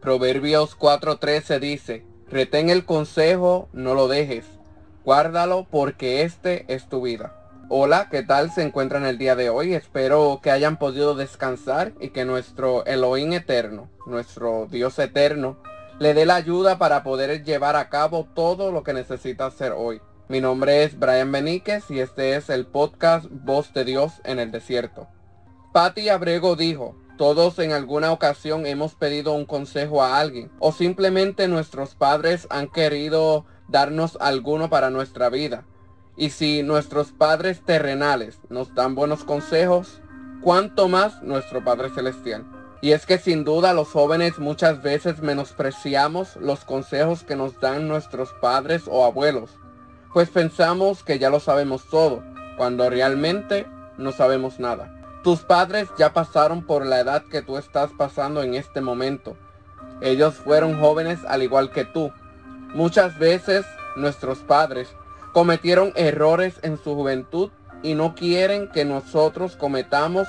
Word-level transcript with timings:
Proverbios 0.00 0.78
4:13 0.78 1.60
dice, 1.60 2.06
retén 2.26 2.70
el 2.70 2.86
consejo, 2.86 3.68
no 3.74 3.92
lo 3.92 4.08
dejes, 4.08 4.46
guárdalo 5.04 5.66
porque 5.70 6.22
este 6.22 6.64
es 6.68 6.88
tu 6.88 7.02
vida. 7.02 7.36
Hola, 7.68 8.08
¿qué 8.10 8.22
tal 8.22 8.50
se 8.50 8.62
encuentran 8.62 9.04
el 9.04 9.18
día 9.18 9.36
de 9.36 9.50
hoy? 9.50 9.74
Espero 9.74 10.40
que 10.42 10.50
hayan 10.50 10.78
podido 10.78 11.14
descansar 11.14 11.92
y 12.00 12.08
que 12.10 12.24
nuestro 12.24 12.86
Elohim 12.86 13.34
eterno, 13.34 13.90
nuestro 14.06 14.66
Dios 14.70 14.98
eterno, 14.98 15.58
le 15.98 16.14
dé 16.14 16.24
la 16.24 16.36
ayuda 16.36 16.78
para 16.78 17.02
poder 17.02 17.44
llevar 17.44 17.76
a 17.76 17.90
cabo 17.90 18.26
todo 18.34 18.72
lo 18.72 18.82
que 18.82 18.94
necesita 18.94 19.44
hacer 19.44 19.74
hoy. 19.76 20.00
Mi 20.28 20.40
nombre 20.40 20.82
es 20.82 20.98
Brian 20.98 21.30
Beníquez 21.30 21.90
y 21.90 22.00
este 22.00 22.36
es 22.36 22.48
el 22.48 22.64
podcast 22.64 23.26
Voz 23.30 23.74
de 23.74 23.84
Dios 23.84 24.14
en 24.24 24.38
el 24.38 24.50
Desierto. 24.50 25.08
Patty 25.74 26.08
Abrego 26.08 26.56
dijo, 26.56 26.96
todos 27.20 27.58
en 27.58 27.72
alguna 27.72 28.12
ocasión 28.12 28.64
hemos 28.64 28.94
pedido 28.94 29.34
un 29.34 29.44
consejo 29.44 30.02
a 30.02 30.18
alguien 30.18 30.50
o 30.58 30.72
simplemente 30.72 31.48
nuestros 31.48 31.94
padres 31.94 32.46
han 32.48 32.66
querido 32.66 33.44
darnos 33.68 34.16
alguno 34.22 34.70
para 34.70 34.88
nuestra 34.88 35.28
vida. 35.28 35.66
Y 36.16 36.30
si 36.30 36.62
nuestros 36.62 37.12
padres 37.12 37.60
terrenales 37.60 38.38
nos 38.48 38.74
dan 38.74 38.94
buenos 38.94 39.24
consejos, 39.24 40.00
¿cuánto 40.40 40.88
más 40.88 41.22
nuestro 41.22 41.62
Padre 41.62 41.90
Celestial? 41.90 42.46
Y 42.80 42.92
es 42.92 43.04
que 43.04 43.18
sin 43.18 43.44
duda 43.44 43.74
los 43.74 43.88
jóvenes 43.88 44.38
muchas 44.38 44.82
veces 44.82 45.20
menospreciamos 45.20 46.36
los 46.36 46.64
consejos 46.64 47.22
que 47.22 47.36
nos 47.36 47.60
dan 47.60 47.86
nuestros 47.86 48.32
padres 48.40 48.84
o 48.86 49.04
abuelos, 49.04 49.50
pues 50.14 50.30
pensamos 50.30 51.04
que 51.04 51.18
ya 51.18 51.28
lo 51.28 51.38
sabemos 51.38 51.84
todo, 51.90 52.24
cuando 52.56 52.88
realmente 52.88 53.66
no 53.98 54.10
sabemos 54.10 54.58
nada. 54.58 54.99
Tus 55.22 55.40
padres 55.40 55.88
ya 55.98 56.14
pasaron 56.14 56.62
por 56.62 56.86
la 56.86 57.00
edad 57.00 57.22
que 57.24 57.42
tú 57.42 57.58
estás 57.58 57.90
pasando 57.96 58.42
en 58.42 58.54
este 58.54 58.80
momento. 58.80 59.36
Ellos 60.00 60.34
fueron 60.36 60.80
jóvenes 60.80 61.18
al 61.28 61.42
igual 61.42 61.70
que 61.70 61.84
tú. 61.84 62.10
Muchas 62.74 63.18
veces 63.18 63.66
nuestros 63.96 64.38
padres 64.38 64.88
cometieron 65.32 65.92
errores 65.94 66.58
en 66.62 66.78
su 66.78 66.94
juventud 66.94 67.50
y 67.82 67.94
no 67.94 68.14
quieren 68.14 68.68
que 68.68 68.86
nosotros 68.86 69.56
cometamos 69.56 70.26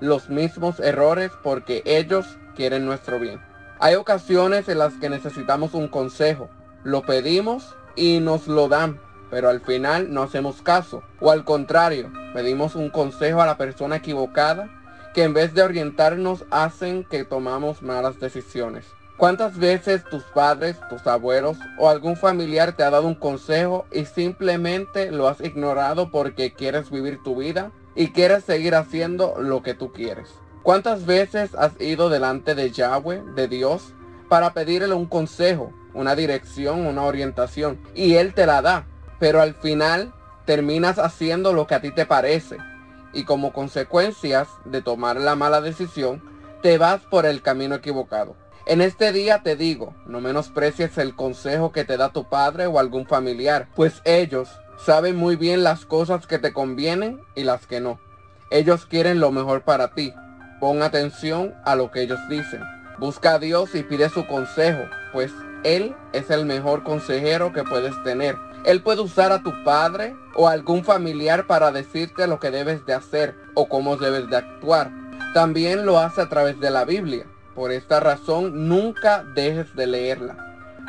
los 0.00 0.28
mismos 0.28 0.78
errores 0.78 1.30
porque 1.42 1.82
ellos 1.86 2.26
quieren 2.54 2.84
nuestro 2.84 3.18
bien. 3.18 3.40
Hay 3.80 3.94
ocasiones 3.94 4.68
en 4.68 4.78
las 4.78 4.94
que 4.94 5.08
necesitamos 5.08 5.72
un 5.72 5.88
consejo. 5.88 6.50
Lo 6.82 7.02
pedimos 7.02 7.74
y 7.96 8.20
nos 8.20 8.46
lo 8.46 8.68
dan, 8.68 9.00
pero 9.30 9.48
al 9.48 9.60
final 9.60 10.12
no 10.12 10.22
hacemos 10.22 10.62
caso. 10.62 11.02
O 11.20 11.30
al 11.30 11.44
contrario, 11.44 12.12
pedimos 12.32 12.74
un 12.74 12.90
consejo 12.90 13.40
a 13.40 13.46
la 13.46 13.56
persona 13.56 13.96
equivocada 13.96 14.68
que 15.14 15.22
en 15.22 15.32
vez 15.32 15.54
de 15.54 15.62
orientarnos 15.62 16.44
hacen 16.50 17.04
que 17.04 17.24
tomamos 17.24 17.82
malas 17.82 18.18
decisiones. 18.20 18.84
¿Cuántas 19.16 19.56
veces 19.58 20.02
tus 20.04 20.24
padres, 20.24 20.76
tus 20.90 21.06
abuelos 21.06 21.56
o 21.78 21.88
algún 21.88 22.16
familiar 22.16 22.72
te 22.72 22.82
ha 22.82 22.90
dado 22.90 23.06
un 23.06 23.14
consejo 23.14 23.86
y 23.92 24.06
simplemente 24.06 25.12
lo 25.12 25.28
has 25.28 25.40
ignorado 25.40 26.10
porque 26.10 26.52
quieres 26.52 26.90
vivir 26.90 27.22
tu 27.22 27.36
vida 27.36 27.70
y 27.94 28.08
quieres 28.08 28.42
seguir 28.42 28.74
haciendo 28.74 29.36
lo 29.38 29.62
que 29.62 29.74
tú 29.74 29.92
quieres? 29.92 30.30
¿Cuántas 30.64 31.06
veces 31.06 31.54
has 31.54 31.80
ido 31.80 32.08
delante 32.08 32.56
de 32.56 32.72
Yahweh, 32.72 33.22
de 33.36 33.46
Dios, 33.46 33.94
para 34.28 34.52
pedirle 34.52 34.94
un 34.94 35.06
consejo, 35.06 35.72
una 35.92 36.16
dirección, 36.16 36.84
una 36.84 37.02
orientación 37.02 37.78
y 37.94 38.14
Él 38.14 38.34
te 38.34 38.46
la 38.46 38.62
da? 38.62 38.86
Pero 39.18 39.40
al 39.40 39.54
final 39.54 40.12
terminas 40.44 40.98
haciendo 40.98 41.52
lo 41.52 41.66
que 41.66 41.74
a 41.74 41.80
ti 41.80 41.90
te 41.90 42.06
parece 42.06 42.58
y 43.14 43.24
como 43.24 43.52
consecuencias 43.52 44.48
de 44.64 44.82
tomar 44.82 45.16
la 45.18 45.36
mala 45.36 45.60
decisión, 45.60 46.22
te 46.62 46.78
vas 46.78 47.02
por 47.02 47.26
el 47.26 47.42
camino 47.42 47.76
equivocado. 47.76 48.36
En 48.66 48.80
este 48.80 49.12
día 49.12 49.42
te 49.42 49.56
digo, 49.56 49.94
no 50.06 50.20
menosprecies 50.20 50.98
el 50.98 51.14
consejo 51.14 51.70
que 51.70 51.84
te 51.84 51.96
da 51.96 52.10
tu 52.10 52.28
padre 52.28 52.66
o 52.66 52.78
algún 52.78 53.06
familiar, 53.06 53.68
pues 53.74 54.00
ellos 54.04 54.48
saben 54.78 55.16
muy 55.16 55.36
bien 55.36 55.62
las 55.62 55.84
cosas 55.84 56.26
que 56.26 56.38
te 56.38 56.52
convienen 56.52 57.20
y 57.34 57.44
las 57.44 57.66
que 57.66 57.80
no. 57.80 58.00
Ellos 58.50 58.86
quieren 58.86 59.20
lo 59.20 59.30
mejor 59.30 59.62
para 59.62 59.94
ti. 59.94 60.12
Pon 60.60 60.82
atención 60.82 61.54
a 61.64 61.76
lo 61.76 61.90
que 61.90 62.02
ellos 62.02 62.20
dicen. 62.28 62.62
Busca 62.98 63.34
a 63.34 63.38
Dios 63.38 63.74
y 63.74 63.82
pide 63.82 64.08
su 64.08 64.26
consejo, 64.26 64.84
pues 65.12 65.32
Él 65.64 65.96
es 66.12 66.30
el 66.30 66.44
mejor 66.46 66.84
consejero 66.84 67.52
que 67.52 67.64
puedes 67.64 68.00
tener. 68.04 68.36
Él 68.64 68.82
puede 68.82 69.00
usar 69.00 69.32
a 69.32 69.42
tu 69.42 69.52
padre 69.64 70.14
o 70.34 70.48
algún 70.48 70.84
familiar 70.84 71.46
para 71.46 71.72
decirte 71.72 72.26
lo 72.26 72.38
que 72.38 72.50
debes 72.50 72.86
de 72.86 72.94
hacer 72.94 73.34
o 73.54 73.68
cómo 73.68 73.96
debes 73.96 74.28
de 74.30 74.36
actuar. 74.36 74.90
También 75.32 75.84
lo 75.84 75.98
hace 75.98 76.20
a 76.20 76.28
través 76.28 76.60
de 76.60 76.70
la 76.70 76.84
Biblia. 76.84 77.26
Por 77.54 77.72
esta 77.72 78.00
razón, 78.00 78.68
nunca 78.68 79.24
dejes 79.34 79.74
de 79.74 79.86
leerla. 79.86 80.36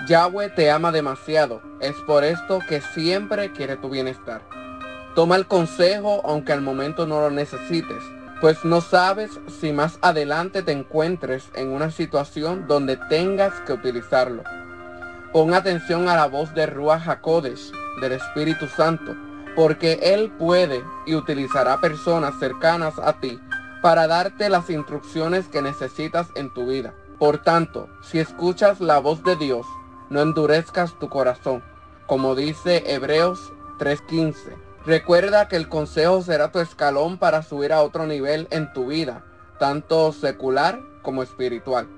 Yahweh 0.07 0.49
te 0.49 0.69
ama 0.69 0.91
demasiado. 0.91 1.61
Es 1.79 1.95
por 2.05 2.23
esto 2.23 2.59
que 2.67 2.81
siempre 2.81 3.51
quiere 3.51 3.77
tu 3.77 3.89
bienestar. 3.89 4.41
Toma 5.15 5.37
el 5.37 5.47
consejo 5.47 6.21
aunque 6.25 6.51
al 6.51 6.61
momento 6.61 7.07
no 7.07 7.21
lo 7.21 7.31
necesites, 7.31 8.03
pues 8.41 8.65
no 8.65 8.81
sabes 8.81 9.31
si 9.61 9.71
más 9.71 9.97
adelante 10.01 10.61
te 10.61 10.73
encuentres 10.73 11.49
en 11.55 11.69
una 11.69 11.89
situación 11.89 12.67
donde 12.67 12.97
tengas 13.09 13.53
que 13.61 13.71
utilizarlo. 13.71 14.43
Pon 15.35 15.53
atención 15.53 16.07
a 16.07 16.15
la 16.15 16.27
voz 16.27 16.53
de 16.55 16.65
Ruach 16.65 17.09
HaKodesh, 17.09 17.69
del 17.99 18.13
Espíritu 18.13 18.67
Santo, 18.67 19.17
porque 19.53 19.99
Él 20.01 20.31
puede 20.31 20.81
y 21.05 21.13
utilizará 21.13 21.81
personas 21.81 22.39
cercanas 22.39 22.97
a 22.99 23.19
ti 23.19 23.37
para 23.81 24.07
darte 24.07 24.47
las 24.47 24.69
instrucciones 24.69 25.49
que 25.49 25.61
necesitas 25.61 26.27
en 26.35 26.53
tu 26.53 26.67
vida. 26.67 26.93
Por 27.19 27.39
tanto, 27.39 27.89
si 28.01 28.19
escuchas 28.19 28.79
la 28.79 28.99
voz 28.99 29.25
de 29.25 29.35
Dios, 29.35 29.65
no 30.09 30.21
endurezcas 30.21 30.97
tu 30.99 31.09
corazón, 31.09 31.61
como 32.07 32.33
dice 32.33 32.83
Hebreos 32.87 33.51
3:15. 33.77 34.55
Recuerda 34.85 35.49
que 35.49 35.57
el 35.57 35.67
consejo 35.67 36.21
será 36.21 36.53
tu 36.53 36.59
escalón 36.59 37.17
para 37.17 37.43
subir 37.43 37.73
a 37.73 37.81
otro 37.81 38.07
nivel 38.07 38.47
en 38.51 38.71
tu 38.71 38.87
vida, 38.87 39.25
tanto 39.59 40.13
secular 40.13 40.79
como 41.01 41.23
espiritual. 41.23 41.89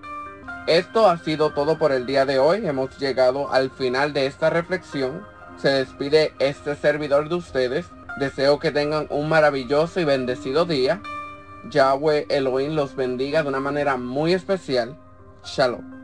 Esto 0.68 1.08
ha 1.08 1.18
sido 1.18 1.52
todo 1.52 1.78
por 1.78 1.94
el 1.94 2.06
día 2.06 2.26
de 2.26 2.40
hoy. 2.40 2.68
Hemos 2.68 2.98
llegado 2.98 3.54
al 3.54 3.72
final 3.72 4.12
de 4.12 4.26
esta 4.26 4.50
reflexión. 4.50 5.26
Se 5.56 5.70
despide 5.70 6.34
este 6.40 6.76
servidor 6.76 7.30
de 7.30 7.36
ustedes. 7.36 7.86
Deseo 8.20 8.60
que 8.60 8.72
tengan 8.72 9.08
un 9.10 9.30
maravilloso 9.30 10.02
y 10.02 10.04
bendecido 10.04 10.66
día. 10.66 11.02
Yahweh 11.70 12.26
Elohim 12.28 12.76
los 12.76 12.98
bendiga 12.98 13.44
de 13.44 13.50
una 13.50 13.62
manera 13.62 13.96
muy 13.96 14.34
especial. 14.34 14.98
Shalom. 15.46 15.97